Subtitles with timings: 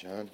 [0.00, 0.30] John.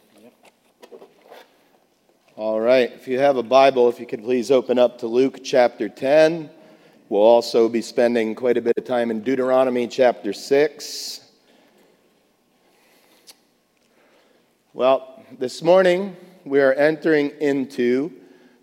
[2.37, 5.39] All right, if you have a Bible, if you could please open up to Luke
[5.43, 6.51] chapter 10.
[7.09, 11.31] We'll also be spending quite a bit of time in Deuteronomy chapter 6.
[14.75, 18.13] Well, this morning we are entering into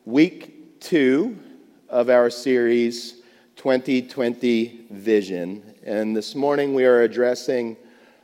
[0.05, 1.35] week two
[1.89, 3.23] of our series
[3.55, 5.73] 2020 Vision.
[5.83, 7.75] And this morning we are addressing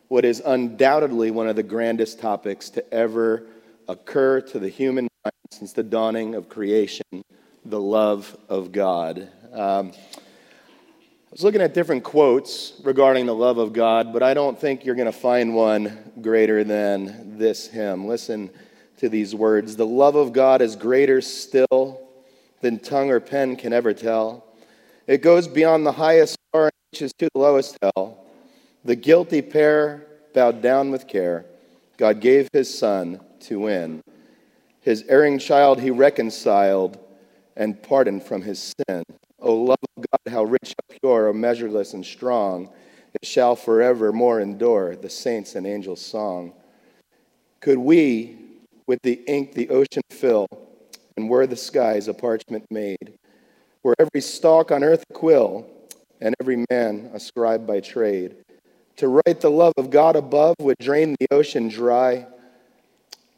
[0.08, 3.44] what is undoubtedly one of the grandest topics to ever
[3.88, 7.04] occur to the human mind since the dawning of creation
[7.70, 9.30] the love of God.
[9.52, 14.58] Um, I was looking at different quotes regarding the love of God, but I don't
[14.58, 18.08] think you're going to find one greater than this hymn.
[18.08, 18.50] Listen
[18.98, 22.00] to these words The love of God is greater still
[22.62, 24.46] than tongue or pen can ever tell.
[25.06, 28.27] It goes beyond the highest star and reaches to the lowest hell.
[28.88, 31.44] The guilty pair bowed down with care.
[31.98, 34.02] God gave his son to win.
[34.80, 36.98] His erring child he reconciled
[37.58, 39.04] and pardoned from his sin.
[39.42, 42.70] O love of God, how rich, how pure, how measureless and strong,
[43.14, 46.54] it shall forevermore endure, the saints and angels' song.
[47.60, 48.38] Could we,
[48.86, 50.48] with the ink the ocean fill,
[51.18, 53.18] and were the skies a parchment made,
[53.84, 55.68] were every stalk on earth a quill,
[56.22, 58.38] and every man a scribe by trade,
[58.98, 62.26] to write the love of God above would drain the ocean dry,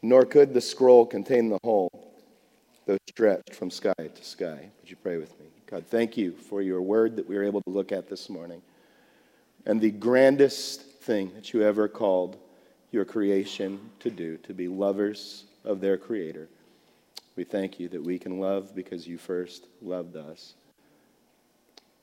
[0.02, 1.90] nor could the scroll contain the whole,
[2.86, 4.70] though stretched from sky to sky.
[4.80, 5.46] Would you pray with me?
[5.66, 8.62] God, thank you for your word that we were able to look at this morning.
[9.66, 12.38] And the grandest thing that you ever called
[12.90, 16.48] your creation to do, to be lovers of their creator.
[17.36, 20.54] We thank you that we can love because you first loved us.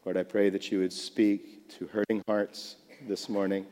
[0.06, 3.66] Lord, I pray that you would speak to hurting hearts this morning.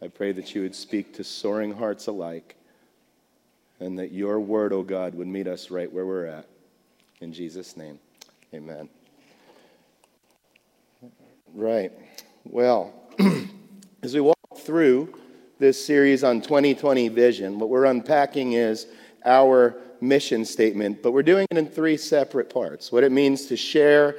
[0.00, 2.56] I pray that you would speak to soaring hearts alike
[3.80, 6.46] and that your word, O oh God, would meet us right where we're at.
[7.20, 7.98] In Jesus' name,
[8.54, 8.88] amen.
[11.54, 11.92] Right.
[12.44, 12.94] Well,
[14.02, 15.14] as we walk through
[15.58, 18.86] this series on 2020 vision, what we're unpacking is
[19.24, 22.92] our mission statement, but we're doing it in three separate parts.
[22.92, 24.16] What it means to share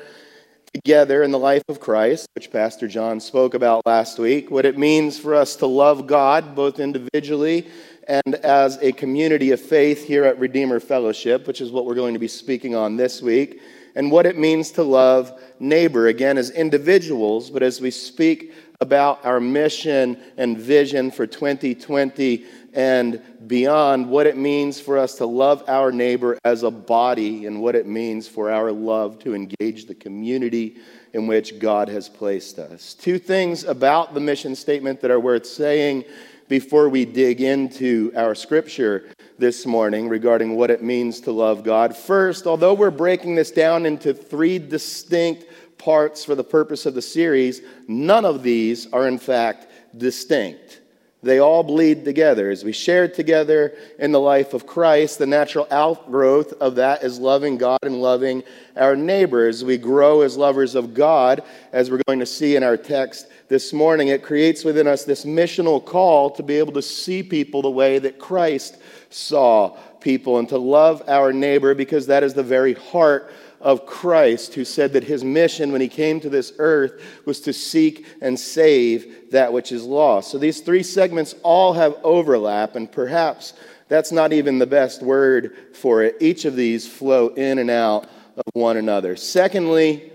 [0.73, 4.77] together in the life of Christ, which Pastor John spoke about last week, what it
[4.77, 7.67] means for us to love God both individually
[8.07, 12.13] and as a community of faith here at Redeemer Fellowship, which is what we're going
[12.13, 13.61] to be speaking on this week,
[13.95, 19.25] and what it means to love neighbor, again, as individuals, but as we speak about
[19.25, 25.61] our mission and vision for 2020 and beyond, what it means for us to love
[25.67, 29.95] our neighbor as a body, and what it means for our love to engage the
[29.95, 30.77] community
[31.11, 32.93] in which God has placed us.
[32.93, 36.05] Two things about the mission statement that are worth saying
[36.47, 41.95] before we dig into our scripture this morning regarding what it means to love God.
[41.95, 45.45] First, although we're breaking this down into three distinct
[45.79, 49.67] parts for the purpose of the series, none of these are in fact
[49.97, 50.81] distinct.
[51.21, 52.49] They all bleed together.
[52.49, 57.19] As we share together in the life of Christ, the natural outgrowth of that is
[57.19, 58.41] loving God and loving
[58.77, 59.65] our neighbors.
[59.65, 63.73] We grow as lovers of God, as we're going to see in our text this
[63.73, 64.07] morning.
[64.07, 67.99] It creates within us this missional call to be able to see people the way
[67.99, 68.77] that Christ
[69.09, 74.53] saw people and to love our neighbor because that is the very heart of Christ,
[74.53, 78.39] who said that his mission when he came to this earth was to seek and
[78.39, 80.31] save that which is lost.
[80.31, 83.53] So these three segments all have overlap, and perhaps
[83.87, 86.15] that's not even the best word for it.
[86.19, 88.05] Each of these flow in and out
[88.37, 89.15] of one another.
[89.15, 90.11] Secondly,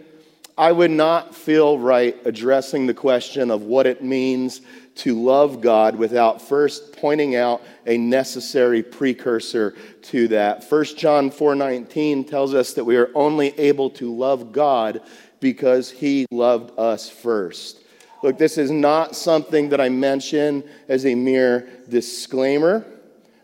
[0.56, 4.60] I would not feel right addressing the question of what it means
[4.96, 10.64] to love God without first pointing out a necessary precursor to that.
[10.64, 15.00] 1 John 4:19 tells us that we are only able to love God
[15.40, 17.80] because he loved us first.
[18.22, 22.86] Look, this is not something that I mention as a mere disclaimer.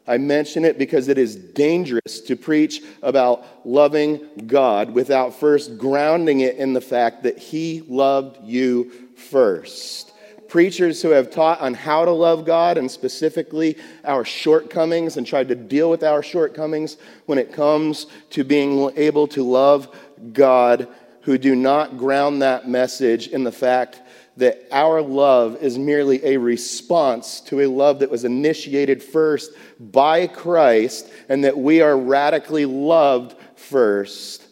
[0.06, 6.40] I mention it because it is dangerous to preach about loving God without first grounding
[6.40, 10.09] it in the fact that He loved you first
[10.50, 15.48] preachers who have taught on how to love God and specifically our shortcomings and tried
[15.48, 19.96] to deal with our shortcomings when it comes to being able to love
[20.32, 20.88] God,
[21.22, 24.02] who do not ground that message in the fact
[24.36, 30.26] that our love is merely a response to a love that was initiated first by
[30.26, 34.46] Christ and that we are radically loved first.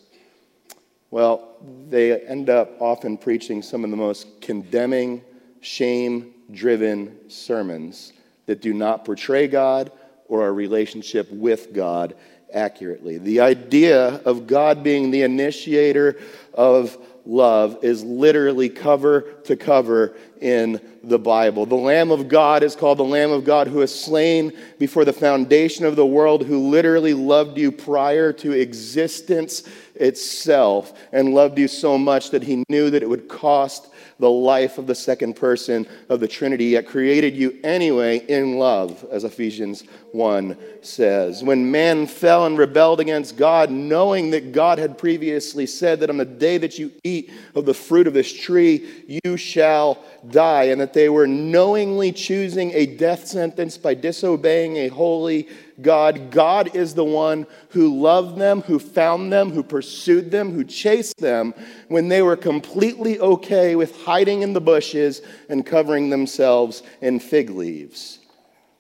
[1.11, 1.57] Well,
[1.89, 5.25] they end up often preaching some of the most condemning
[5.61, 8.13] shame driven sermons
[8.47, 9.93] that do not portray God
[10.27, 12.15] or our relationship with God
[12.53, 13.19] accurately.
[13.19, 16.19] The idea of God being the initiator
[16.55, 16.97] of
[17.27, 21.67] love is literally cover to cover in the Bible.
[21.67, 25.13] The Lamb of God is called the Lamb of God who is slain before the
[25.13, 29.63] foundation of the world, who literally loved you prior to existence
[30.01, 34.79] itself and loved you so much that he knew that it would cost the life
[34.79, 39.85] of the second person of the Trinity, yet created you anyway in love, as Ephesians
[40.13, 41.45] 1 says.
[41.45, 46.17] When man fell and rebelled against God, knowing that God had previously said that on
[46.17, 50.81] the day that you eat of the fruit of this tree, you shall die, and
[50.81, 55.49] that they were knowingly choosing a death sentence by disobeying a holy
[55.81, 56.31] God.
[56.31, 61.19] God is the one who loved them, who found them, who pursued them, who chased
[61.19, 61.55] them
[61.89, 67.51] when they were completely okay with hiding in the bushes and covering themselves in fig
[67.51, 68.19] leaves.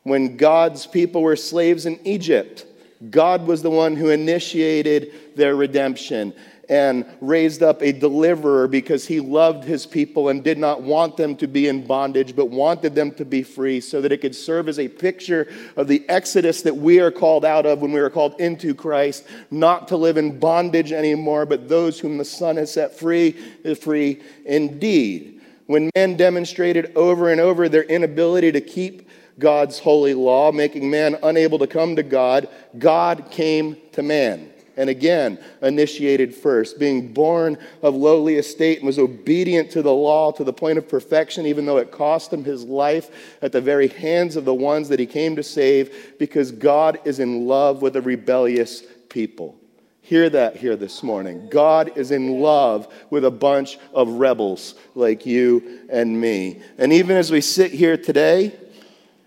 [0.02, 2.66] When God's people were slaves in Egypt,
[3.10, 6.34] God was the one who initiated their redemption
[6.68, 11.34] and raised up a deliverer because he loved his people and did not want them
[11.36, 14.68] to be in bondage, but wanted them to be free so that it could serve
[14.68, 18.10] as a picture of the exodus that we are called out of when we are
[18.10, 22.72] called into Christ, not to live in bondage anymore, but those whom the Son has
[22.72, 25.40] set free is free indeed.
[25.66, 31.16] When men demonstrated over and over their inability to keep God's holy law, making man
[31.22, 32.48] unable to come to God,
[32.78, 38.98] God came to man and again initiated first, being born of lowly estate and was
[38.98, 42.64] obedient to the law to the point of perfection, even though it cost him his
[42.64, 43.10] life
[43.42, 47.18] at the very hands of the ones that he came to save, because God is
[47.18, 49.56] in love with a rebellious people.
[50.00, 51.50] Hear that here this morning.
[51.50, 56.62] God is in love with a bunch of rebels like you and me.
[56.78, 58.58] And even as we sit here today,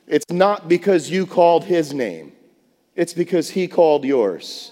[0.07, 2.31] it's not because you called his name,
[2.95, 4.71] it's because he called yours.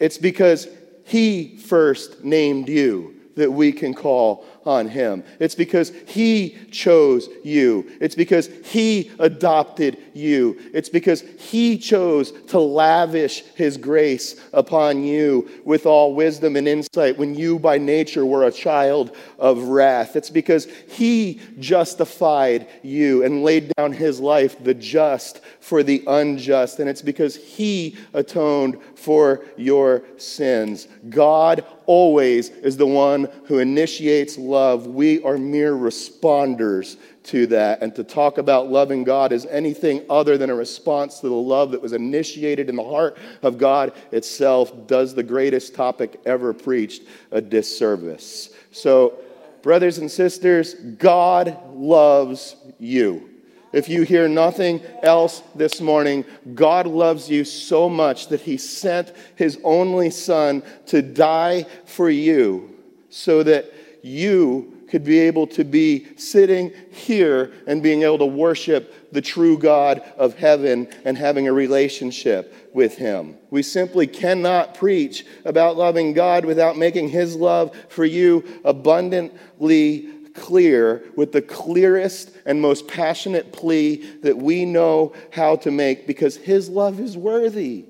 [0.00, 0.66] It's because
[1.04, 5.24] He first named you that we can call on him.
[5.38, 7.90] It's because he chose you.
[8.00, 10.58] It's because he adopted you.
[10.74, 17.18] It's because he chose to lavish his grace upon you with all wisdom and insight
[17.18, 20.16] when you by nature were a child of wrath.
[20.16, 26.80] It's because he justified you and laid down his life, the just for the unjust.
[26.80, 30.88] And it's because he atoned for your sins.
[31.08, 34.86] God always is the one who initiates love.
[34.86, 37.82] We are mere responders to that.
[37.82, 41.72] And to talk about loving God as anything other than a response to the love
[41.72, 47.02] that was initiated in the heart of God itself does the greatest topic ever preached
[47.32, 48.50] a disservice.
[48.70, 49.14] So,
[49.60, 53.29] brothers and sisters, God loves you.
[53.72, 56.24] If you hear nothing else this morning,
[56.54, 62.76] God loves you so much that He sent His only Son to die for you
[63.10, 63.72] so that
[64.02, 69.56] you could be able to be sitting here and being able to worship the true
[69.56, 73.36] God of heaven and having a relationship with Him.
[73.50, 80.08] We simply cannot preach about loving God without making His love for you abundantly
[80.40, 86.36] clear with the clearest and most passionate plea that we know how to make because
[86.36, 87.84] His love is worthy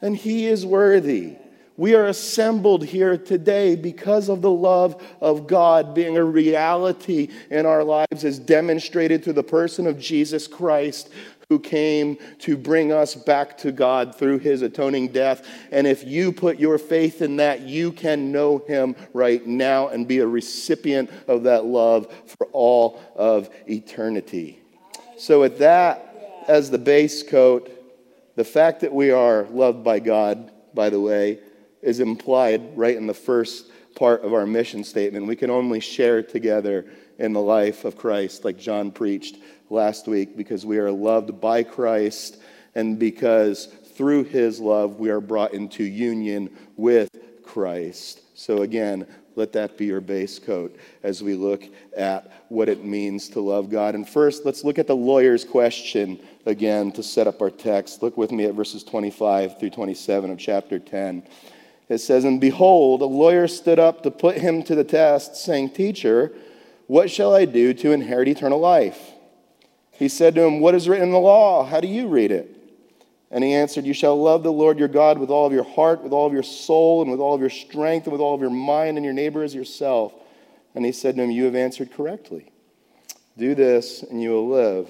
[0.00, 1.36] and He is worthy.
[1.76, 7.66] We are assembled here today because of the love of God being a reality in
[7.66, 11.10] our lives as demonstrated through the person of Jesus Christ,
[11.48, 15.46] who came to bring us back to God through his atoning death.
[15.70, 20.08] And if you put your faith in that, you can know him right now and
[20.08, 24.60] be a recipient of that love for all of eternity.
[25.16, 27.70] So, with that as the base coat,
[28.36, 31.38] the fact that we are loved by God, by the way,
[31.82, 35.26] is implied right in the first part of our mission statement.
[35.26, 36.86] We can only share together
[37.18, 39.38] in the life of Christ, like John preached
[39.70, 42.38] last week, because we are loved by Christ
[42.74, 47.08] and because through his love we are brought into union with
[47.44, 48.22] Christ.
[48.34, 49.06] So, again,
[49.36, 51.64] let that be your base coat as we look
[51.96, 53.94] at what it means to love God.
[53.94, 58.02] And first, let's look at the lawyer's question again to set up our text.
[58.02, 61.24] Look with me at verses 25 through 27 of chapter 10.
[61.88, 65.70] It says, And behold, a lawyer stood up to put him to the test, saying,
[65.70, 66.32] Teacher,
[66.86, 69.12] what shall I do to inherit eternal life?
[69.92, 71.64] He said to him, What is written in the law?
[71.64, 72.50] How do you read it?
[73.30, 76.02] And he answered, You shall love the Lord your God with all of your heart,
[76.02, 78.40] with all of your soul, and with all of your strength, and with all of
[78.40, 80.12] your mind, and your neighbor as yourself.
[80.74, 82.52] And he said to him, You have answered correctly.
[83.36, 84.88] Do this, and you will live.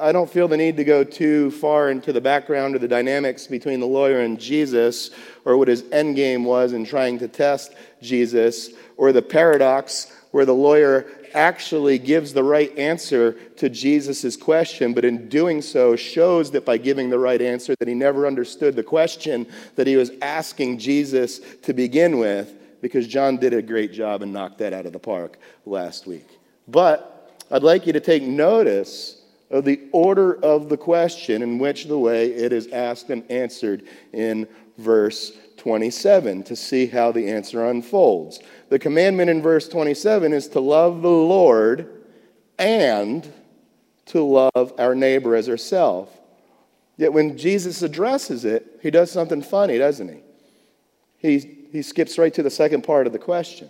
[0.00, 3.46] I don't feel the need to go too far into the background or the dynamics
[3.46, 5.10] between the lawyer and Jesus,
[5.44, 10.44] or what his end game was in trying to test Jesus, or the paradox where
[10.44, 16.50] the lawyer actually gives the right answer to Jesus' question, but in doing so shows
[16.50, 20.10] that by giving the right answer that he never understood the question that he was
[20.20, 22.52] asking Jesus to begin with,
[22.82, 26.28] because John did a great job and knocked that out of the park last week.
[26.68, 31.86] But I'd like you to take notice of the order of the question in which
[31.86, 35.32] the way it is asked and answered in verse
[35.66, 38.38] 27 to see how the answer unfolds.
[38.68, 42.04] The commandment in verse 27 is to love the Lord
[42.56, 43.28] and
[44.04, 46.12] to love our neighbor as ourselves.
[46.96, 50.20] Yet when Jesus addresses it, he does something funny, doesn't he?
[51.18, 53.68] He, he skips right to the second part of the question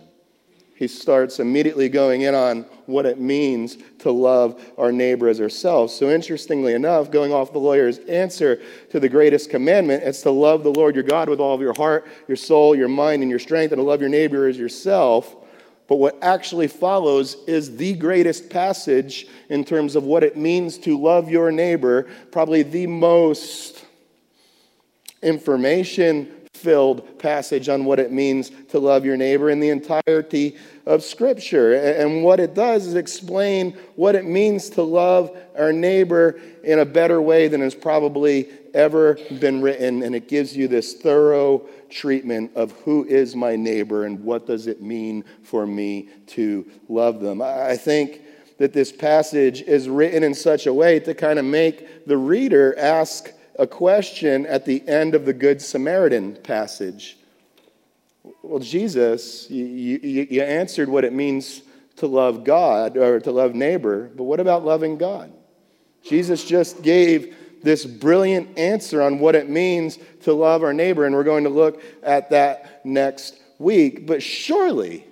[0.77, 5.91] he starts immediately going in on what it means to love our neighbor as ourselves.
[5.91, 10.63] So, interestingly enough, going off the lawyer's answer to the greatest commandment, it's to love
[10.63, 13.39] the Lord your God with all of your heart, your soul, your mind, and your
[13.39, 15.35] strength, and to love your neighbor as yourself.
[15.87, 20.95] But what actually follows is the greatest passage in terms of what it means to
[20.95, 23.83] love your neighbor, probably the most
[25.23, 31.03] information filled passage on what it means to love your neighbor in the entirety of
[31.03, 31.75] Scripture.
[31.75, 36.85] And what it does is explain what it means to love our neighbor in a
[36.85, 40.03] better way than has probably ever been written.
[40.03, 44.67] And it gives you this thorough treatment of who is my neighbor and what does
[44.67, 47.41] it mean for me to love them.
[47.41, 48.21] I think
[48.57, 52.75] that this passage is written in such a way to kind of make the reader
[52.77, 57.17] ask a question at the end of the Good Samaritan passage.
[58.43, 61.61] Well, Jesus, you, you, you, answered what it means
[61.97, 65.31] to love God or to love neighbor, but what about loving God?
[66.03, 71.15] Jesus just gave this brilliant answer on what it means to love our neighbor, and
[71.15, 74.05] we're going to look at that next week.
[74.05, 75.05] But surely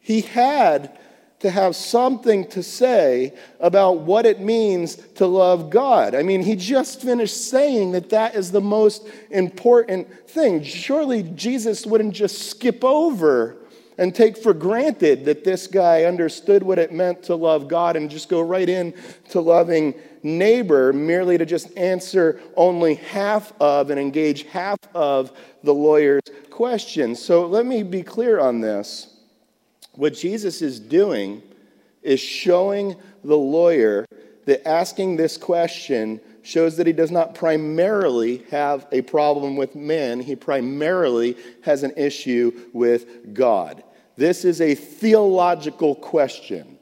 [0.00, 0.98] he had
[1.40, 6.14] to have something to say about what it means to love God.
[6.14, 10.62] I mean, he just finished saying that that is the most important thing.
[10.64, 13.56] Surely Jesus wouldn't just skip over
[13.98, 18.08] and take for granted that this guy understood what it meant to love God and
[18.08, 18.94] just go right in
[19.30, 25.74] to loving neighbor merely to just answer only half of and engage half of the
[25.74, 27.14] lawyer's question.
[27.14, 29.17] So let me be clear on this.
[29.98, 31.42] What Jesus is doing
[32.04, 34.06] is showing the lawyer
[34.46, 40.20] that asking this question shows that he does not primarily have a problem with men,
[40.20, 43.82] he primarily has an issue with God.
[44.16, 46.78] This is a theological question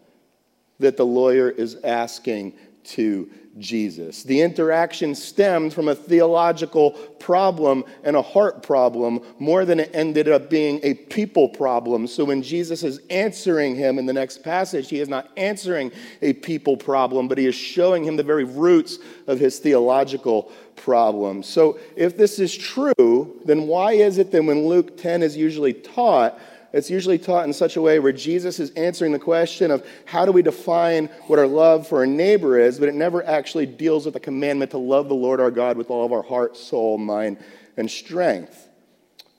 [0.79, 2.53] that the lawyer is asking
[2.85, 4.23] to Jesus.
[4.23, 10.29] The interaction stemmed from a theological problem and a heart problem more than it ended
[10.29, 12.07] up being a people problem.
[12.07, 15.91] So when Jesus is answering him in the next passage, he is not answering
[16.23, 21.43] a people problem, but he is showing him the very roots of his theological problem.
[21.43, 25.73] So if this is true, then why is it that when Luke 10 is usually
[25.73, 26.39] taught,
[26.77, 30.27] it's usually taught in such a way where Jesus is answering the question of how
[30.27, 34.05] do we define what our love for our neighbor is, but it never actually deals
[34.05, 36.99] with the commandment to love the Lord our God with all of our heart, soul,
[36.99, 37.39] mind,
[37.79, 38.69] and strength.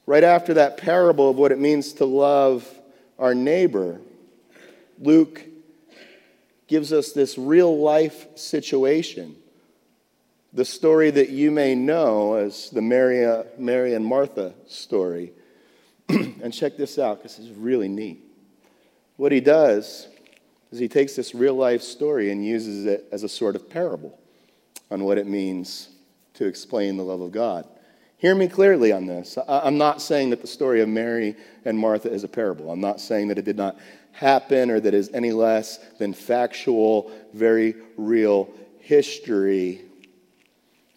[0.07, 2.67] Right after that parable of what it means to love
[3.19, 4.01] our neighbor,
[4.99, 5.45] Luke
[6.67, 9.35] gives us this real life situation.
[10.53, 15.33] The story that you may know as the Mary, Mary and Martha story.
[16.09, 18.23] and check this out because it's really neat.
[19.17, 20.07] What he does
[20.71, 24.17] is he takes this real life story and uses it as a sort of parable
[24.89, 25.89] on what it means
[26.35, 27.67] to explain the love of God.
[28.17, 29.37] Hear me clearly on this.
[29.47, 31.35] I'm not saying that the story of Mary
[31.65, 32.71] and Martha is a parable.
[32.71, 33.77] I'm not saying that it did not
[34.11, 38.49] happen or that it is any less than factual, very real
[38.79, 39.81] history.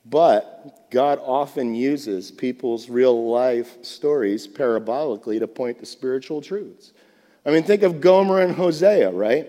[0.07, 6.93] But God often uses people's real life stories parabolically to point to spiritual truths.
[7.47, 9.49] I mean, think of Gomer and Hosea, right?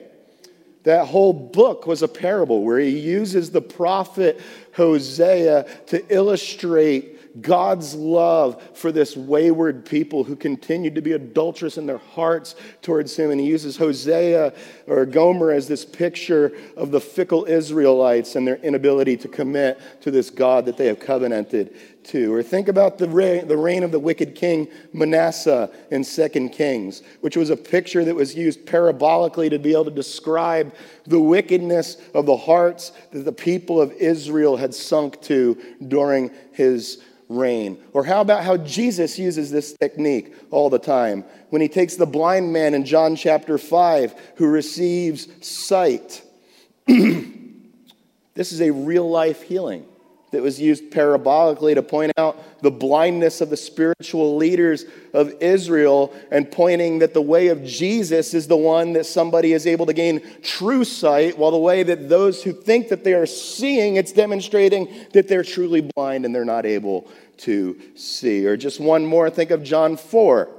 [0.83, 4.39] That whole book was a parable where he uses the prophet
[4.75, 11.85] Hosea to illustrate God's love for this wayward people who continued to be adulterous in
[11.85, 13.31] their hearts towards him.
[13.31, 14.53] And he uses Hosea
[14.87, 20.11] or Gomer as this picture of the fickle Israelites and their inability to commit to
[20.11, 21.73] this God that they have covenanted
[22.05, 22.33] to.
[22.33, 27.03] Or think about the reign, the reign of the wicked king Manasseh in 2 Kings,
[27.21, 30.73] which was a picture that was used parabolically to be able to describe
[31.05, 35.57] the wickedness of the hearts that the people of Israel had sunk to
[35.87, 37.01] during his
[37.37, 37.77] reign.
[37.93, 42.05] Or how about how Jesus uses this technique all the time when he takes the
[42.05, 46.23] blind man in John chapter 5 who receives sight?
[46.87, 49.85] this is a real life healing
[50.31, 56.13] that was used parabolically to point out the blindness of the spiritual leaders of Israel
[56.31, 59.93] and pointing that the way of Jesus is the one that somebody is able to
[59.93, 64.11] gain true sight, while the way that those who think that they are seeing, it's
[64.11, 68.45] demonstrating that they're truly blind and they're not able to see.
[68.45, 70.49] Or just one more, think of John 4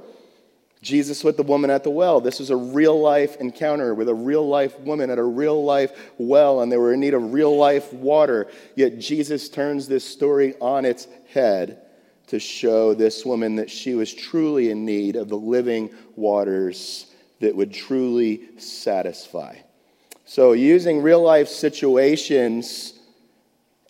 [0.83, 2.19] Jesus with the woman at the well.
[2.19, 6.11] This was a real life encounter with a real life woman at a real life
[6.17, 8.47] well, and they were in need of real life water.
[8.75, 11.82] Yet Jesus turns this story on its head
[12.33, 17.05] to show this woman that she was truly in need of the living waters
[17.39, 19.55] that would truly satisfy.
[20.25, 22.97] So, using real life situations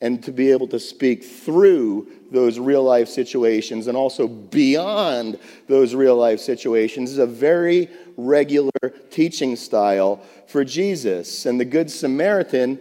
[0.02, 5.96] and to be able to speak through those real life situations and also beyond those
[5.96, 8.72] real life situations is a very regular
[9.10, 11.46] teaching style for Jesus.
[11.46, 12.78] And the Good Samaritan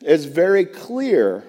[0.00, 1.44] is very clear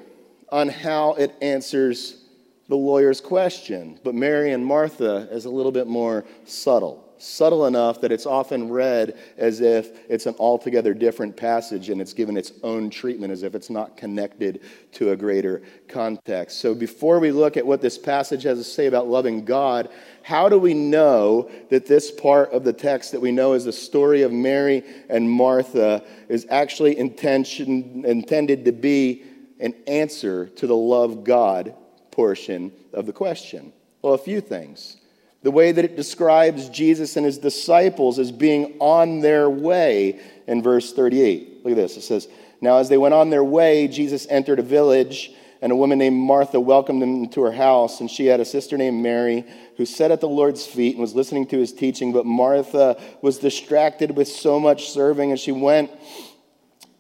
[0.52, 2.23] on how it answers
[2.68, 4.00] the lawyer's question.
[4.04, 8.70] But Mary and Martha is a little bit more subtle subtle enough that it's often
[8.70, 13.44] read as if it's an altogether different passage and it's given its own treatment as
[13.44, 16.60] if it's not connected to a greater context.
[16.60, 19.90] So before we look at what this passage has to say about loving God,
[20.22, 23.72] how do we know that this part of the text that we know is the
[23.72, 29.24] story of Mary and Martha is actually intention, intended to be
[29.62, 31.74] an answer to the love God
[32.14, 33.74] portion of the question?
[34.02, 34.98] Well, a few things
[35.44, 40.64] the way that it describes Jesus and his disciples as being on their way in
[40.64, 41.64] verse 38.
[41.64, 41.98] Look at this.
[41.98, 42.30] It says,
[42.62, 46.16] Now as they went on their way, Jesus entered a village, and a woman named
[46.16, 48.00] Martha welcomed him to her house.
[48.00, 49.46] And she had a sister named Mary
[49.76, 52.14] who sat at the Lord's feet and was listening to his teaching.
[52.14, 55.92] But Martha was distracted with so much serving, and she went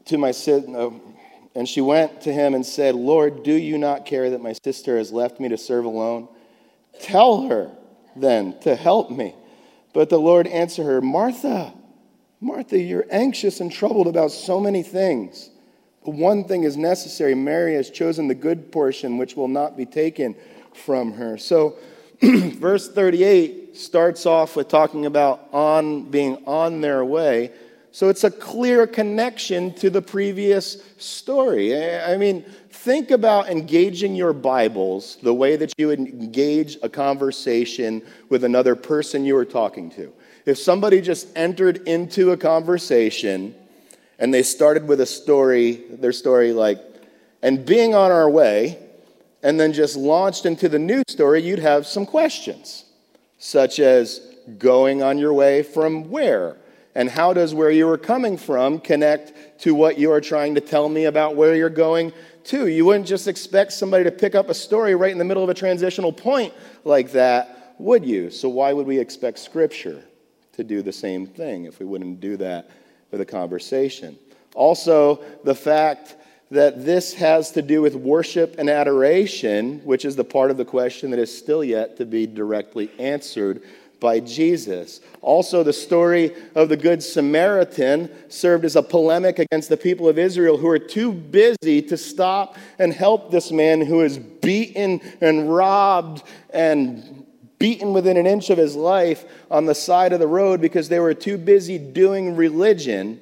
[0.06, 0.89] to my uh,
[1.55, 4.97] and she went to him and said, Lord, do you not care that my sister
[4.97, 6.27] has left me to serve alone?
[6.99, 7.71] Tell her
[8.15, 9.35] then to help me.
[9.93, 11.73] But the Lord answered her, Martha,
[12.41, 15.49] Martha, you're anxious and troubled about so many things.
[16.03, 17.35] But one thing is necessary.
[17.35, 20.35] Mary has chosen the good portion, which will not be taken
[20.73, 21.37] from her.
[21.37, 21.77] So,
[22.21, 27.51] verse 38 starts off with talking about on being on their way.
[27.93, 31.77] So it's a clear connection to the previous story.
[32.01, 38.01] I mean, think about engaging your Bibles the way that you would engage a conversation
[38.29, 40.12] with another person you were talking to.
[40.47, 43.53] If somebody just entered into a conversation
[44.17, 46.79] and they started with a story, their story like,
[47.43, 48.79] and being on our way,
[49.43, 52.86] and then just launched into the new story, you'd have some questions,
[53.38, 54.19] such as
[54.58, 56.58] going on your way from where?
[56.95, 60.62] And how does where you are coming from connect to what you are trying to
[60.62, 62.13] tell me about where you're going
[62.45, 62.67] to?
[62.67, 65.49] You wouldn't just expect somebody to pick up a story right in the middle of
[65.49, 66.53] a transitional point
[66.84, 68.29] like that, would you?
[68.29, 70.03] So, why would we expect Scripture
[70.53, 72.69] to do the same thing if we wouldn't do that
[73.10, 74.17] with a conversation?
[74.53, 76.15] Also, the fact
[76.51, 80.65] that this has to do with worship and adoration, which is the part of the
[80.65, 83.63] question that is still yet to be directly answered
[84.03, 84.99] by Jesus.
[85.21, 90.19] Also, the story of the Good Samaritan served as a polemic against the people of
[90.19, 95.51] Israel who are too busy to stop and help this man who is beaten and
[95.51, 97.25] robbed and
[97.57, 100.99] beaten within an inch of his life on the side of the road because they
[100.99, 103.21] were too busy doing religion.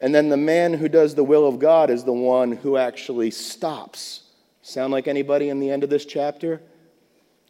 [0.00, 3.32] And then the man who does the will of God is the one who actually
[3.32, 4.22] stops.
[4.62, 6.62] Sound like anybody in the end of this chapter?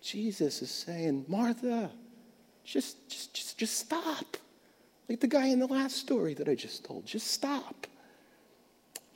[0.02, 1.90] Jesus is saying, Martha,
[2.64, 4.36] just, just, just, just stop.
[5.08, 7.86] Like the guy in the last story that I just told, just stop.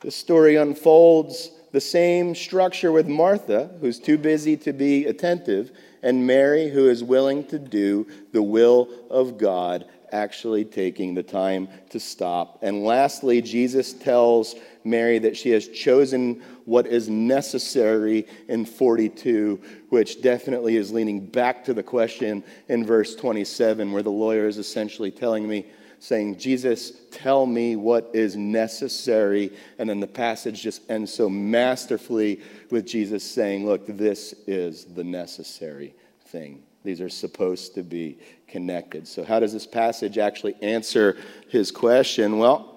[0.01, 5.73] The story unfolds the same structure with Martha, who's too busy to be attentive,
[6.03, 11.69] and Mary, who is willing to do the will of God, actually taking the time
[11.91, 12.59] to stop.
[12.63, 14.55] And lastly, Jesus tells
[14.87, 21.65] Mary that she has chosen what is necessary in 42, which definitely is leaning back
[21.65, 25.67] to the question in verse 27, where the lawyer is essentially telling me
[25.99, 29.53] saying, Jesus, tell me what is necessary.
[29.79, 35.05] And then the passage just ends so masterfully with Jesus saying, Look, this is the
[35.05, 35.95] necessary
[36.27, 36.63] thing.
[36.85, 39.09] These are supposed to be connected.
[39.09, 41.17] So, how does this passage actually answer
[41.49, 42.39] his question?
[42.39, 42.76] Well,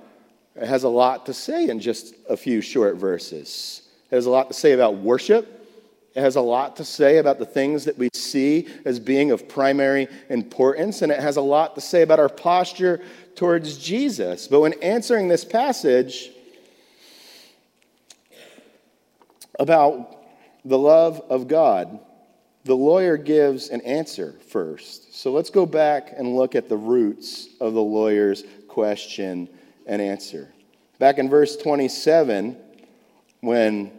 [0.60, 3.82] it has a lot to say in just a few short verses.
[4.12, 5.56] It has a lot to say about worship.
[6.16, 9.48] It has a lot to say about the things that we see as being of
[9.48, 13.02] primary importance, and it has a lot to say about our posture
[13.36, 14.50] towards Jesus.
[14.50, 16.32] But when answering this passage
[19.58, 20.18] about
[20.66, 22.00] the love of God,
[22.66, 25.16] the lawyer gives an answer first.
[25.16, 29.48] So let's go back and look at the roots of the lawyer's question
[29.90, 30.48] and answer.
[31.00, 32.56] Back in verse 27,
[33.42, 33.92] when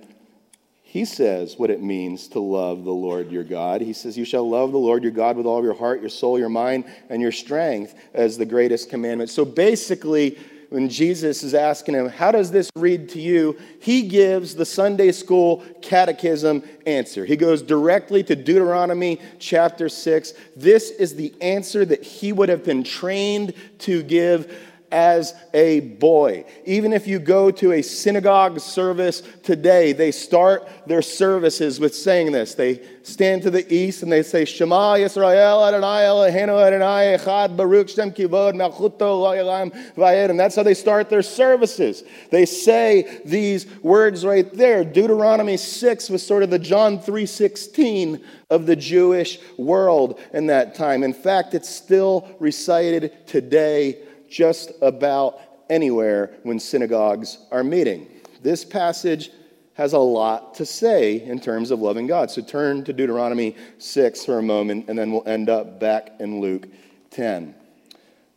[0.91, 3.81] he says what it means to love the Lord your God.
[3.81, 6.37] He says, You shall love the Lord your God with all your heart, your soul,
[6.37, 9.31] your mind, and your strength as the greatest commandment.
[9.31, 10.37] So basically,
[10.71, 13.57] when Jesus is asking him, How does this read to you?
[13.81, 17.25] he gives the Sunday school catechism answer.
[17.25, 20.33] He goes directly to Deuteronomy chapter 6.
[20.57, 24.53] This is the answer that he would have been trained to give
[24.93, 26.45] as a boy.
[26.65, 32.33] Even if you go to a synagogue service today, they start their services with saying
[32.33, 32.55] this.
[32.55, 37.89] They stand to the east and they say, Shema Yisrael Adonai Eloheinu Adonai Echad Baruch
[37.89, 40.31] Shem Kivod Malchuto Vayed.
[40.31, 42.05] And that's how they start their services.
[42.31, 44.85] They say these words right there.
[44.85, 51.03] Deuteronomy 6 was sort of the John 3.16 of the Jewish world in that time.
[51.03, 53.99] In fact, it's still recited today
[54.31, 58.09] just about anywhere when synagogues are meeting.
[58.43, 59.31] This passage
[59.75, 62.31] has a lot to say in terms of loving God.
[62.31, 66.41] So turn to Deuteronomy 6 for a moment, and then we'll end up back in
[66.41, 66.69] Luke
[67.11, 67.55] 10.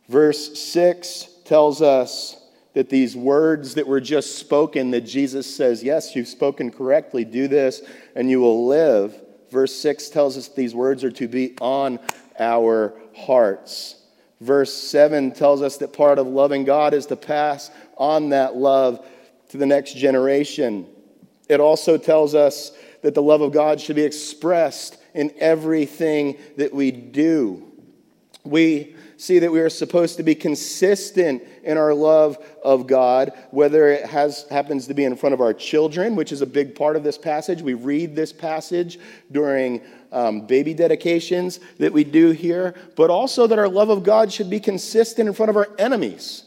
[0.08, 2.40] Verse 6 tells us
[2.74, 7.48] that these words that were just spoken, that Jesus says, Yes, you've spoken correctly, do
[7.48, 7.82] this,
[8.16, 9.14] and you will live.
[9.50, 12.00] Verse 6 tells us these words are to be on
[12.38, 13.96] our hearts.
[14.40, 19.06] Verse 7 tells us that part of loving God is to pass on that love
[19.50, 20.86] to the next generation.
[21.48, 26.74] It also tells us that the love of God should be expressed in everything that
[26.74, 27.70] we do.
[28.44, 33.88] We see that we are supposed to be consistent in our love of God, whether
[33.88, 36.96] it has, happens to be in front of our children, which is a big part
[36.96, 37.62] of this passage.
[37.62, 38.98] We read this passage
[39.32, 39.80] during
[40.14, 44.48] um, baby dedications that we do here, but also that our love of God should
[44.48, 46.44] be consistent in front of our enemies.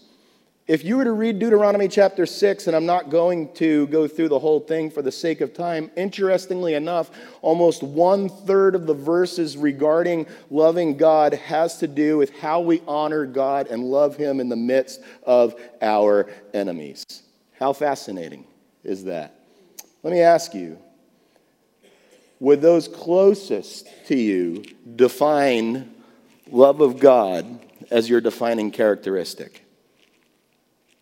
[0.67, 4.27] If you were to read Deuteronomy chapter 6, and I'm not going to go through
[4.27, 7.09] the whole thing for the sake of time, interestingly enough,
[7.41, 12.81] almost one third of the verses regarding loving God has to do with how we
[12.85, 17.05] honor God and love Him in the midst of our enemies.
[17.57, 18.45] How fascinating
[18.83, 19.39] is that?
[20.03, 20.77] Let me ask you
[22.39, 24.63] would those closest to you
[24.95, 25.93] define
[26.49, 29.63] love of God as your defining characteristic?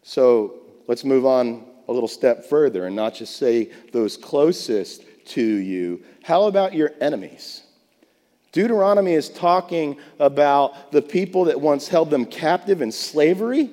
[0.03, 0.55] So
[0.87, 6.03] let's move on a little step further and not just say those closest to you.
[6.23, 7.63] How about your enemies?
[8.51, 13.69] Deuteronomy is talking about the people that once held them captive in slavery,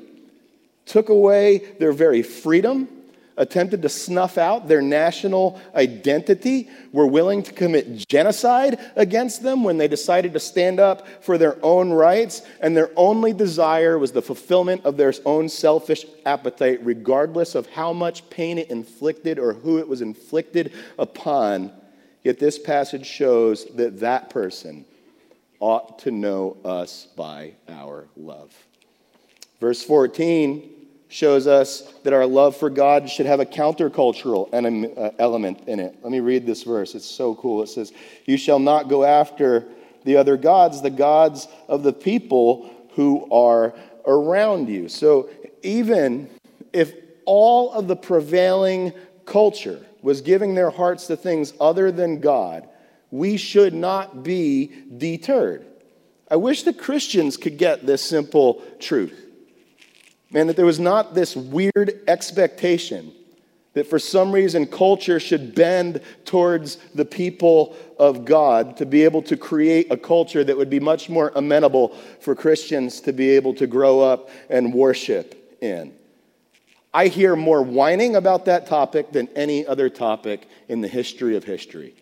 [0.87, 2.89] took away their very freedom,
[3.37, 9.79] attempted to snuff out their national identity, were willing to commit genocide against them when
[9.79, 14.23] they decided to stand up for their own rights, and their only desire was the
[14.23, 19.79] fulfillment of their own selfish appetite, regardless of how much pain it inflicted or who
[19.79, 21.73] it was inflicted upon.
[22.23, 24.85] Yet this passage shows that that person
[25.59, 28.53] ought to know us by our love.
[29.61, 30.72] Verse 14
[31.13, 34.49] shows us that our love for God should have a countercultural
[34.97, 35.95] uh, element in it.
[36.03, 36.95] Let me read this verse.
[36.95, 37.63] It's so cool.
[37.63, 37.93] It says,
[38.25, 39.69] You shall not go after
[40.05, 43.75] the other gods, the gods of the people who are
[44.07, 44.89] around you.
[44.89, 45.29] So
[45.63, 46.31] even
[46.73, 46.95] if
[47.27, 48.95] all of the prevailing
[49.27, 52.67] culture was giving their hearts to things other than God,
[53.11, 55.67] we should not be deterred.
[56.31, 59.22] I wish the Christians could get this simple truth.
[60.33, 63.13] Man, that there was not this weird expectation
[63.75, 69.23] that for some reason culture should bend towards the people of God to be able
[69.23, 73.55] to create a culture that would be much more amenable for Christians to be able
[73.55, 75.95] to grow up and worship in.
[76.95, 81.45] I hear more whining about that topic than any other topic in the history of
[81.45, 81.95] history.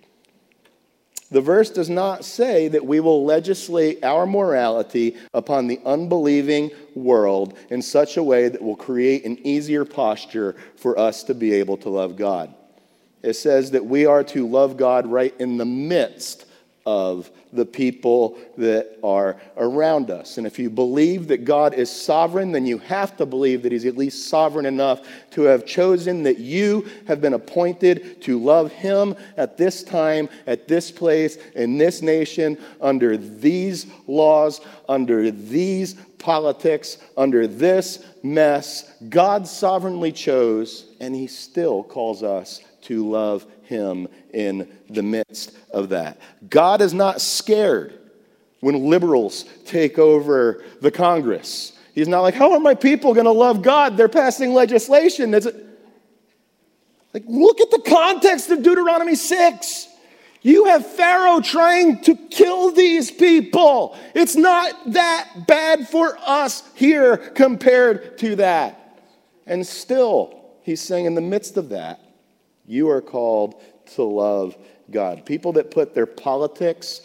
[1.31, 7.57] The verse does not say that we will legislate our morality upon the unbelieving world
[7.71, 11.77] in such a way that will create an easier posture for us to be able
[11.79, 12.53] to love God.
[13.23, 16.47] It says that we are to love God right in the midst
[16.91, 20.39] of the people that are around us.
[20.39, 23.85] And if you believe that God is sovereign, then you have to believe that He's
[23.85, 29.15] at least sovereign enough to have chosen that you have been appointed to love Him
[29.37, 36.99] at this time, at this place, in this nation, under these laws, under these politics,
[37.17, 38.93] under this mess.
[39.09, 45.89] God sovereignly chose, and He still calls us to love him in the midst of
[45.89, 46.19] that.
[46.51, 47.99] God is not scared
[48.61, 51.73] when liberals take over the Congress.
[51.95, 53.97] He's not like, how are my people going to love God?
[53.97, 55.31] They're passing legislation.
[55.31, 55.47] That's
[57.15, 59.89] like, look at the context of Deuteronomy 6.
[60.43, 63.97] You have Pharaoh trying to kill these people.
[64.15, 69.03] It's not that bad for us here compared to that.
[69.47, 72.01] And still, he's saying, in the midst of that,
[72.71, 73.61] you are called
[73.95, 74.57] to love
[74.91, 75.27] God.
[75.27, 77.03] People that put their politics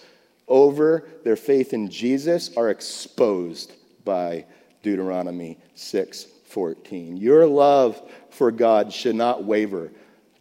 [0.47, 3.73] over their faith in Jesus are exposed
[4.03, 4.45] by
[4.83, 7.17] Deuteronomy 6:14.
[7.17, 7.99] Your love
[8.29, 9.91] for God should not waver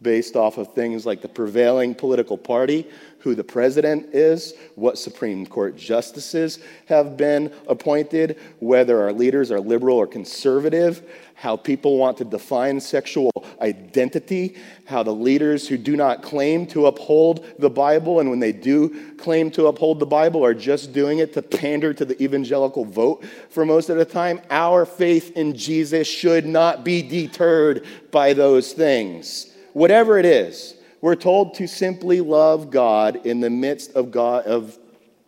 [0.01, 2.85] based off of things like the prevailing political party,
[3.25, 9.59] who the president is, what Supreme Court justices have been appointed, whether our leaders are
[9.59, 11.01] liberal or conservative,
[11.33, 16.85] how people want to define sexual identity, how the leaders who do not claim to
[16.85, 21.17] uphold the Bible, and when they do claim to uphold the Bible, are just doing
[21.17, 24.39] it to pander to the evangelical vote for most of the time.
[24.51, 29.51] Our faith in Jesus should not be deterred by those things.
[29.73, 34.75] Whatever it is, we're told to simply love God in the midst of God of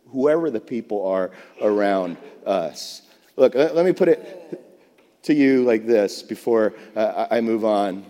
[0.07, 1.29] whoever the people are
[1.61, 3.03] around us.
[3.35, 8.03] Look, let me put it to you like this before uh, I move on.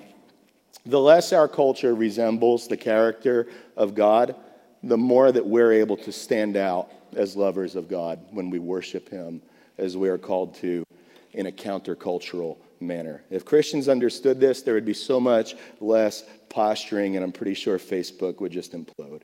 [0.85, 4.37] The less our culture resembles the character of God,
[4.81, 9.09] the more that we're able to stand out as lovers of God when we worship
[9.09, 9.41] Him
[9.77, 10.85] as we are called to
[11.33, 13.23] in a countercultural manner.
[13.29, 17.77] If Christians understood this, there would be so much less posturing, and I'm pretty sure
[17.77, 19.21] Facebook would just implode.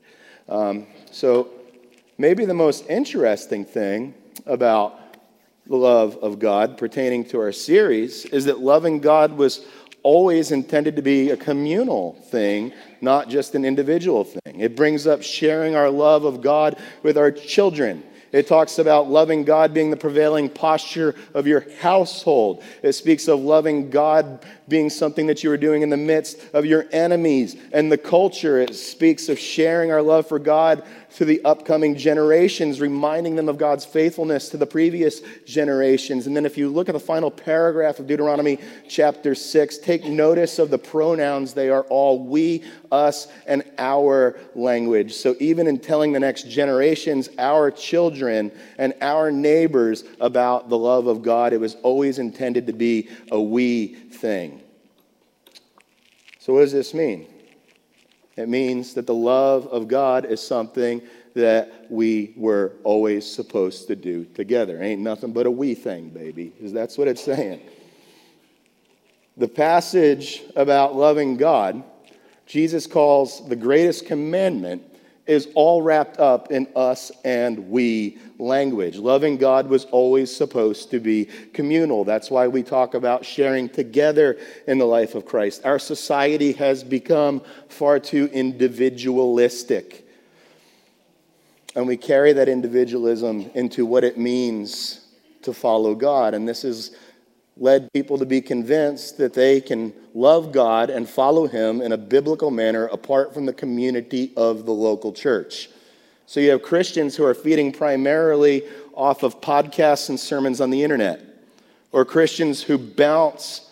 [0.48, 1.48] Um, so,
[2.18, 4.14] maybe the most interesting thing
[4.46, 4.98] about
[5.66, 9.64] the love of God pertaining to our series is that loving God was
[10.02, 14.60] always intended to be a communal thing, not just an individual thing.
[14.60, 18.02] It brings up sharing our love of God with our children
[18.34, 22.64] it talks about loving God being the prevailing posture of your household.
[22.82, 26.66] It speaks of loving God being something that you are doing in the midst of
[26.66, 28.58] your enemies and the culture.
[28.58, 30.84] It speaks of sharing our love for God
[31.14, 36.26] to the upcoming generations, reminding them of God's faithfulness to the previous generations.
[36.26, 40.58] And then, if you look at the final paragraph of Deuteronomy chapter 6, take notice
[40.58, 41.54] of the pronouns.
[41.54, 45.14] They are all we, us, and our language.
[45.14, 51.06] So, even in telling the next generations, our children, and our neighbors about the love
[51.06, 54.60] of God, it was always intended to be a we thing.
[56.40, 57.28] So, what does this mean?
[58.36, 61.02] It means that the love of God is something
[61.34, 64.82] that we were always supposed to do together.
[64.82, 67.60] Ain't nothing but a we thing, baby, that's what it's saying.
[69.36, 71.82] The passage about loving God,
[72.46, 74.82] Jesus calls the greatest commandment
[75.26, 78.96] is all wrapped up in us and we language.
[78.96, 82.04] Loving God was always supposed to be communal.
[82.04, 85.64] That's why we talk about sharing together in the life of Christ.
[85.64, 90.06] Our society has become far too individualistic.
[91.74, 95.06] And we carry that individualism into what it means
[95.42, 96.34] to follow God.
[96.34, 96.94] And this has
[97.56, 101.96] led people to be convinced that they can love God and follow Him in a
[101.96, 105.70] biblical manner apart from the community of the local church.
[106.26, 108.64] So you have Christians who are feeding primarily
[108.94, 111.20] off of podcasts and sermons on the internet,
[111.92, 113.70] or Christians who bounce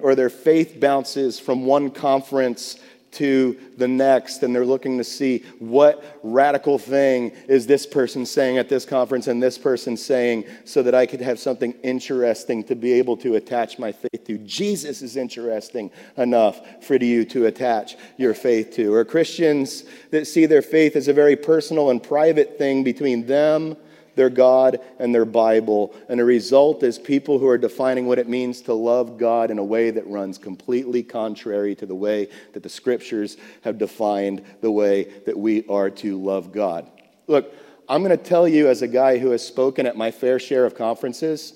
[0.00, 2.80] or their faith bounces from one conference
[3.12, 8.58] to the next and they're looking to see what radical thing is this person saying
[8.58, 12.74] at this conference and this person saying so that I could have something interesting to
[12.74, 14.38] be able to attach my faith to.
[14.38, 18.92] Jesus is interesting enough for you to attach your faith to.
[18.94, 23.76] Or Christians that see their faith as a very personal and private thing between them,
[24.14, 25.94] their God and their Bible.
[26.08, 29.58] And the result is people who are defining what it means to love God in
[29.58, 34.70] a way that runs completely contrary to the way that the scriptures have defined the
[34.70, 36.90] way that we are to love God.
[37.26, 37.54] Look,
[37.88, 40.64] I'm going to tell you, as a guy who has spoken at my fair share
[40.64, 41.54] of conferences,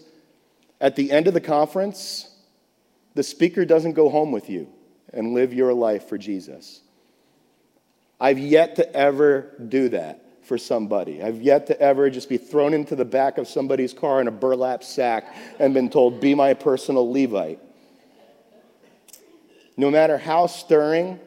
[0.80, 2.28] at the end of the conference,
[3.14, 4.68] the speaker doesn't go home with you
[5.12, 6.82] and live your life for Jesus.
[8.20, 11.22] I've yet to ever do that for somebody.
[11.22, 14.30] I've yet to ever just be thrown into the back of somebody's car in a
[14.30, 17.60] burlap sack and been told, be my personal Levite.
[19.76, 21.18] No matter how stirring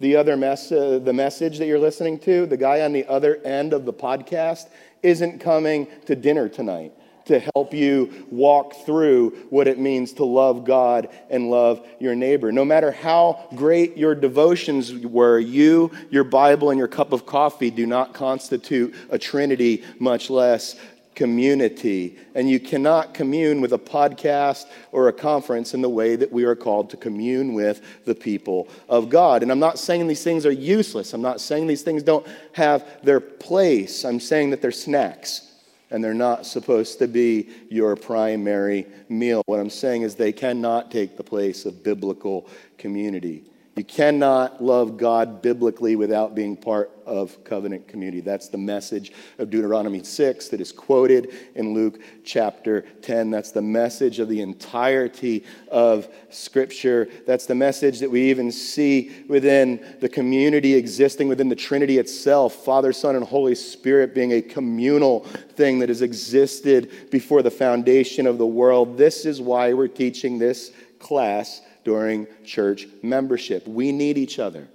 [0.00, 3.36] the other mess, uh, the message that you're listening to, the guy on the other
[3.44, 4.68] end of the podcast
[5.02, 6.92] isn't coming to dinner tonight
[7.26, 12.50] to help you walk through what it means to love God and love your neighbor.
[12.50, 17.70] No matter how great your devotions were, you, your Bible, and your cup of coffee
[17.70, 20.76] do not constitute a trinity, much less
[21.14, 22.16] community.
[22.34, 26.44] And you cannot commune with a podcast or a conference in the way that we
[26.44, 29.42] are called to commune with the people of God.
[29.42, 31.14] And I'm not saying these things are useless.
[31.14, 34.04] I'm not saying these things don't have their place.
[34.04, 35.45] I'm saying that they're snacks
[35.90, 39.42] and they're not supposed to be your primary meal.
[39.46, 43.44] What I'm saying is they cannot take the place of biblical community.
[43.76, 48.22] You cannot love God biblically without being part of covenant community.
[48.22, 53.30] That's the message of Deuteronomy 6 that is quoted in Luke chapter 10.
[53.30, 57.06] That's the message of the entirety of Scripture.
[57.26, 62.64] That's the message that we even see within the community existing within the Trinity itself
[62.64, 65.20] Father, Son, and Holy Spirit being a communal
[65.54, 68.96] thing that has existed before the foundation of the world.
[68.96, 73.64] This is why we're teaching this class during church membership.
[73.68, 74.66] We need each other.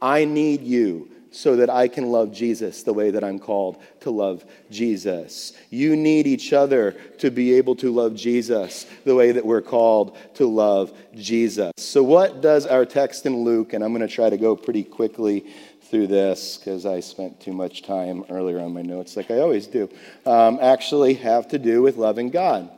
[0.00, 4.10] I need you so that I can love Jesus the way that I'm called to
[4.10, 5.54] love Jesus.
[5.70, 10.16] You need each other to be able to love Jesus the way that we're called
[10.34, 11.72] to love Jesus.
[11.78, 14.84] So, what does our text in Luke, and I'm going to try to go pretty
[14.84, 15.46] quickly
[15.90, 19.66] through this because I spent too much time earlier on my notes, like I always
[19.66, 19.90] do,
[20.24, 22.70] um, actually have to do with loving God.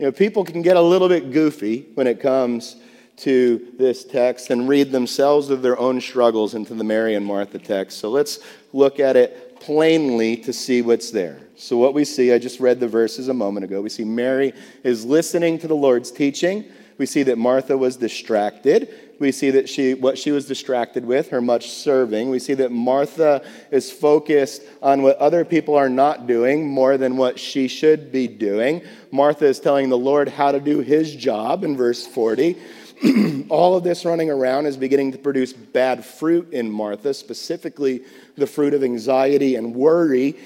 [0.00, 2.76] You know, people can get a little bit goofy when it comes
[3.18, 7.58] to this text and read themselves of their own struggles into the Mary and Martha
[7.58, 7.98] text.
[7.98, 8.40] So let's
[8.72, 11.38] look at it plainly to see what's there.
[11.56, 13.82] So, what we see, I just read the verses a moment ago.
[13.82, 16.64] We see Mary is listening to the Lord's teaching.
[16.96, 18.92] We see that Martha was distracted.
[19.18, 22.30] We see that she, what she was distracted with, her much serving.
[22.30, 27.18] We see that Martha is focused on what other people are not doing more than
[27.18, 28.82] what she should be doing.
[29.10, 32.56] Martha is telling the Lord how to do his job in verse 40.
[33.48, 38.04] all of this running around is beginning to produce bad fruit in Martha, specifically
[38.36, 40.36] the fruit of anxiety and worry,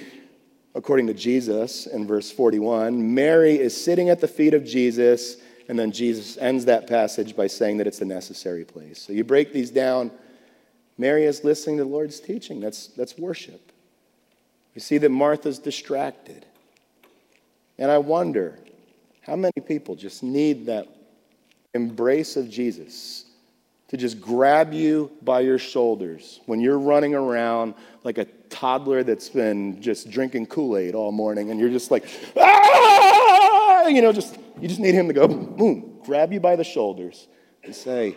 [0.75, 3.14] according to Jesus in verse 41.
[3.14, 5.37] Mary is sitting at the feet of Jesus,
[5.69, 9.01] and then Jesus ends that passage by saying that it's a necessary place.
[9.01, 10.11] So you break these down.
[10.97, 12.61] Mary is listening to the Lord's teaching.
[12.61, 13.73] That's, that's worship.
[14.75, 16.47] You see that Martha's distracted.
[17.79, 18.59] And I wonder
[19.23, 20.88] how many people just need that
[21.74, 23.26] embrace of Jesus
[23.88, 29.28] to just grab you by your shoulders when you're running around like a toddler that's
[29.28, 32.04] been just drinking Kool-Aid all morning and you're just like,
[32.37, 33.87] ah!
[33.87, 37.28] you know, just you just need him to go, boom, grab you by the shoulders
[37.62, 38.16] and say,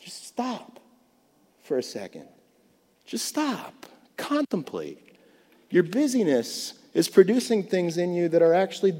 [0.00, 0.80] just stop
[1.62, 2.28] for a second.
[3.04, 3.86] Just stop.
[4.16, 5.16] Contemplate.
[5.70, 8.94] Your busyness is producing things in you that are actually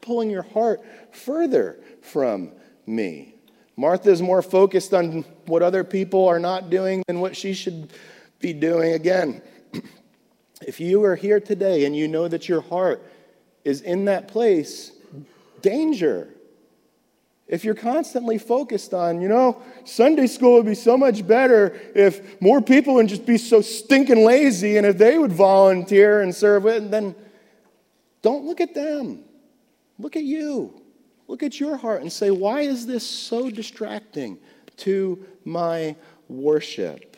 [0.00, 2.52] pulling your heart further from
[2.86, 3.33] me.
[3.76, 7.90] Martha is more focused on what other people are not doing than what she should
[8.38, 8.92] be doing.
[8.92, 9.42] Again,
[10.66, 13.02] if you are here today and you know that your heart
[13.64, 14.92] is in that place,
[15.62, 16.28] danger.
[17.46, 22.40] If you're constantly focused on, you know, Sunday school would be so much better if
[22.40, 26.66] more people would just be so stinking lazy and if they would volunteer and serve,
[26.66, 27.14] it, then
[28.22, 29.24] don't look at them.
[29.98, 30.80] Look at you.
[31.28, 34.38] Look at your heart and say, why is this so distracting
[34.78, 35.96] to my
[36.28, 37.16] worship?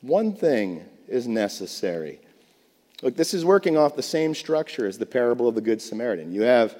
[0.00, 2.20] One thing is necessary.
[3.02, 6.32] Look, this is working off the same structure as the parable of the Good Samaritan.
[6.32, 6.76] You have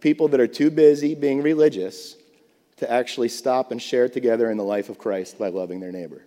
[0.00, 2.16] people that are too busy being religious
[2.76, 6.24] to actually stop and share together in the life of Christ by loving their neighbor.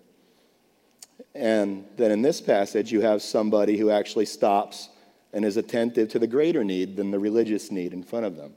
[1.34, 4.90] And then in this passage, you have somebody who actually stops
[5.34, 8.54] and is attentive to the greater need than the religious need in front of them.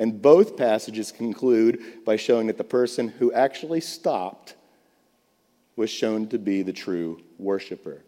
[0.00, 4.54] And both passages conclude by showing that the person who actually stopped
[5.76, 8.02] was shown to be the true worshiper.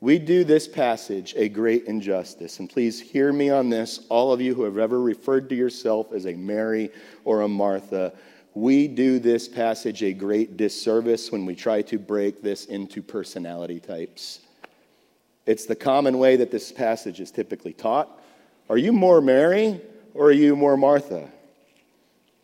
[0.00, 2.58] We do this passage a great injustice.
[2.58, 6.10] And please hear me on this, all of you who have ever referred to yourself
[6.14, 6.90] as a Mary
[7.26, 8.14] or a Martha.
[8.54, 13.78] We do this passage a great disservice when we try to break this into personality
[13.78, 14.40] types.
[15.44, 18.22] It's the common way that this passage is typically taught.
[18.70, 19.82] Are you more Mary
[20.16, 21.30] or are you more Martha?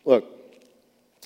[0.05, 0.25] Look,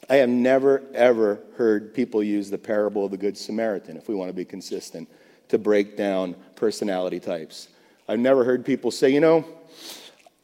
[0.09, 4.15] I have never, ever heard people use the parable of the Good Samaritan, if we
[4.15, 5.09] want to be consistent,
[5.49, 7.67] to break down personality types.
[8.07, 9.45] I've never heard people say, you know,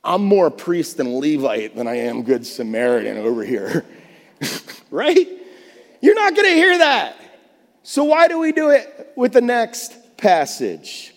[0.03, 3.85] I'm more priest and Levite than I am Good Samaritan over here.
[4.91, 5.27] right?
[6.01, 7.15] You're not going to hear that.
[7.83, 11.13] So, why do we do it with the next passage?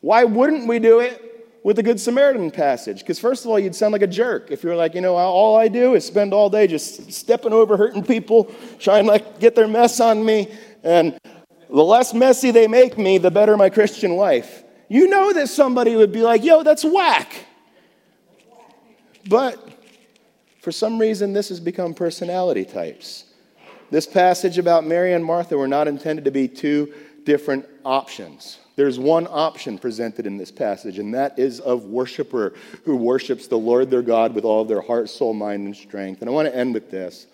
[0.00, 1.23] Why wouldn't we do it
[1.64, 3.00] with the Good Samaritan passage?
[3.00, 5.56] Because, first of all, you'd sound like a jerk if you're like, you know, all
[5.56, 9.56] I do is spend all day just stepping over hurting people, trying to like, get
[9.56, 10.54] their mess on me.
[10.84, 11.18] And
[11.68, 14.62] the less messy they make me, the better my Christian life.
[14.88, 17.46] You know that somebody would be like, yo, that's whack.
[19.26, 19.58] But
[20.60, 23.24] for some reason, this has become personality types.
[23.90, 26.92] This passage about Mary and Martha were not intended to be two
[27.24, 28.58] different options.
[28.76, 32.54] There's one option presented in this passage, and that is of worshiper
[32.84, 36.20] who worships the Lord their God with all of their heart, soul, mind, and strength.
[36.20, 37.26] And I want to end with this.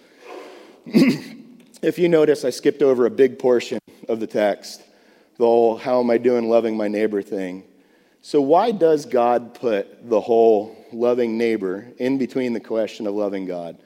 [0.86, 3.78] if you notice, I skipped over a big portion
[4.08, 4.82] of the text,
[5.38, 7.64] the whole how am I doing loving my neighbor thing.
[8.20, 13.46] So, why does God put the whole loving neighbor in between the question of loving
[13.46, 13.78] God?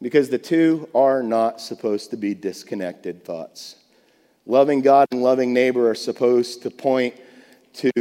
[0.00, 3.76] Because the two are not supposed to be disconnected thoughts.
[4.46, 7.14] Loving God and loving neighbor are supposed to point
[7.74, 7.92] to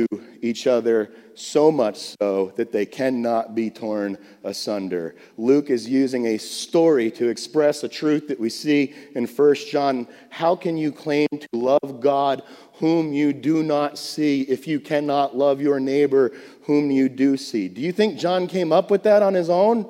[0.41, 5.15] each other so much so that they cannot be torn asunder.
[5.37, 10.07] Luke is using a story to express a truth that we see in 1 John.
[10.29, 15.37] How can you claim to love God whom you do not see if you cannot
[15.37, 16.31] love your neighbor
[16.63, 17.67] whom you do see?
[17.67, 19.87] Do you think John came up with that on his own?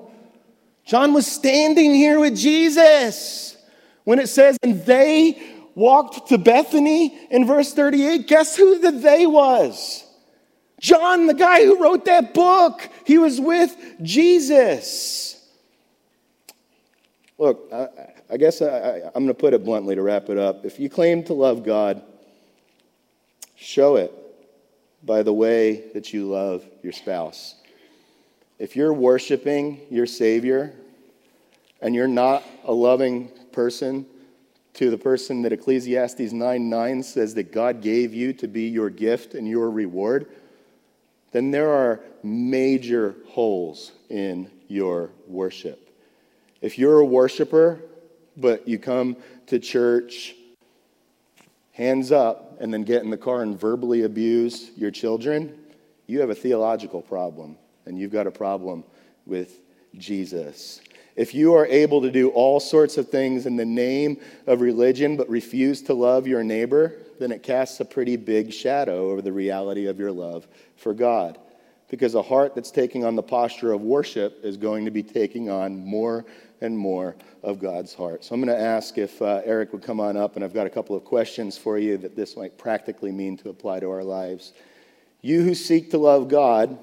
[0.86, 3.58] John was standing here with Jesus
[4.04, 5.41] when it says, and they
[5.76, 10.05] walked to Bethany in verse 38, guess who the they was?
[10.80, 12.89] John, the guy who wrote that book.
[13.05, 15.47] He was with Jesus.
[17.38, 17.88] Look, I,
[18.32, 20.65] I guess I, am going to put it bluntly to wrap it up.
[20.65, 22.01] If you claim to love God,
[23.55, 24.11] show it
[25.03, 27.55] by the way that you love your spouse.
[28.57, 30.74] If you're worshiping your Savior
[31.82, 34.05] and you're not a loving person,
[34.74, 38.89] to the person that Ecclesiastes 9 9 says that God gave you to be your
[38.89, 40.28] gift and your reward,
[41.32, 45.89] then there are major holes in your worship.
[46.61, 47.82] If you're a worshiper,
[48.38, 49.17] but you come
[49.47, 50.36] to church
[51.74, 55.57] hands up and then get in the car and verbally abuse your children,
[56.07, 58.84] you have a theological problem and you've got a problem
[59.26, 59.59] with
[59.97, 60.82] Jesus.
[61.16, 65.18] If you are able to do all sorts of things in the name of religion
[65.18, 69.32] but refuse to love your neighbor, then it casts a pretty big shadow over the
[69.32, 71.38] reality of your love for God.
[71.89, 75.49] Because a heart that's taking on the posture of worship is going to be taking
[75.49, 76.26] on more
[76.62, 78.24] and more of God's heart.
[78.24, 80.68] So I'm going to ask if uh, Eric would come on up, and I've got
[80.68, 84.03] a couple of questions for you that this might practically mean to apply to our
[84.03, 84.53] lives.
[85.22, 86.78] You who seek to love God,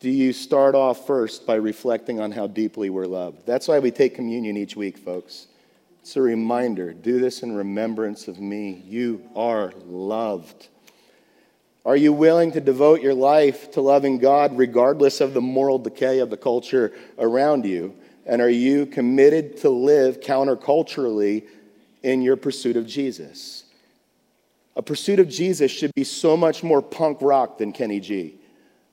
[0.00, 3.44] do you start off first by reflecting on how deeply we're loved?
[3.46, 5.48] That's why we take communion each week, folks.
[6.02, 8.82] It's a reminder do this in remembrance of me.
[8.86, 10.68] You are loved.
[11.84, 16.20] Are you willing to devote your life to loving God regardless of the moral decay
[16.20, 17.96] of the culture around you?
[18.24, 21.46] And are you committed to live counterculturally
[22.02, 23.64] in your pursuit of Jesus?
[24.76, 28.37] A pursuit of Jesus should be so much more punk rock than Kenny G.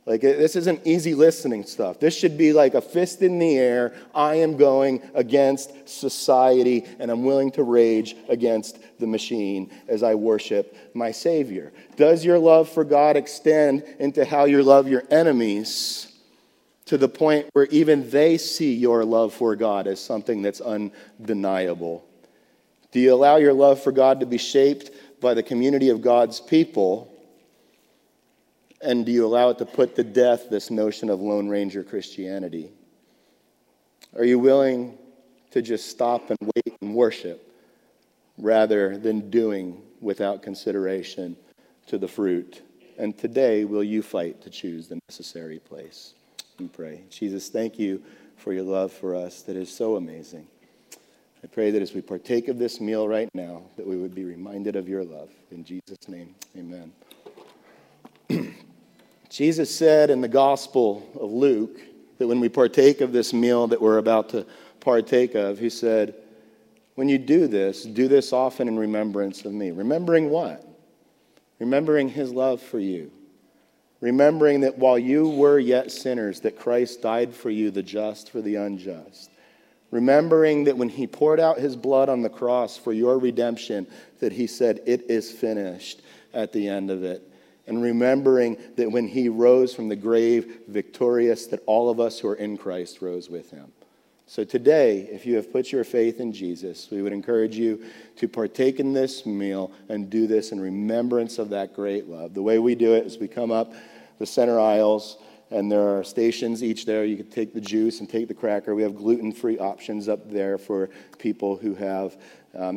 [0.06, 2.00] Like, this isn't easy listening stuff.
[2.00, 3.94] This should be like a fist in the air.
[4.14, 10.14] I am going against society and I'm willing to rage against the machine as I
[10.14, 11.74] worship my Savior.
[11.96, 16.12] Does your love for God extend into how you love your enemies
[16.86, 22.06] to the point where even they see your love for God as something that's undeniable?
[22.92, 26.40] Do you allow your love for God to be shaped by the community of God's
[26.40, 27.12] people?
[28.86, 32.70] And do you allow it to put to death this notion of Lone Ranger Christianity?
[34.16, 34.96] Are you willing
[35.50, 37.52] to just stop and wait and worship
[38.38, 41.36] rather than doing without consideration
[41.88, 42.62] to the fruit?
[43.00, 46.14] And today, will you fight to choose the necessary place?
[46.60, 47.06] We pray.
[47.10, 48.04] Jesus, thank you
[48.38, 50.46] for your love for us that is so amazing.
[51.44, 54.26] I pray that as we partake of this meal right now, that we would be
[54.26, 55.30] reminded of your love.
[55.50, 56.92] In Jesus' name, amen.
[59.36, 61.82] Jesus said in the Gospel of Luke
[62.20, 64.46] that when we partake of this meal that we're about to
[64.80, 66.16] partake of, he said,
[66.94, 69.72] When you do this, do this often in remembrance of me.
[69.72, 70.66] Remembering what?
[71.60, 73.12] Remembering his love for you.
[74.00, 78.42] Remembering that while you were yet sinners, that Christ died for you, the just for
[78.42, 79.32] the unjust.
[79.92, 83.86] Remembering that when he poured out his blood on the cross for your redemption,
[84.22, 87.34] that he said, It is finished at the end of it
[87.68, 92.28] and remembering that when he rose from the grave victorious, that all of us who
[92.28, 93.72] are in Christ rose with him.
[94.28, 97.86] So today, if you have put your faith in Jesus, we would encourage you
[98.16, 102.34] to partake in this meal and do this in remembrance of that great love.
[102.34, 103.74] The way we do it is we come up
[104.18, 105.18] the center aisles,
[105.52, 107.06] and there are stations each there.
[107.06, 108.74] You can take the juice and take the cracker.
[108.74, 110.90] We have gluten free options up there for
[111.20, 112.18] people who have
[112.56, 112.74] um,